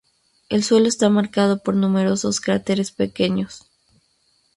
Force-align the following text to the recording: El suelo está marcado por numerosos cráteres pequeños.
El 0.49 0.63
suelo 0.63 0.87
está 0.87 1.09
marcado 1.09 1.61
por 1.61 1.75
numerosos 1.75 2.41
cráteres 2.41 2.91
pequeños. 2.91 3.67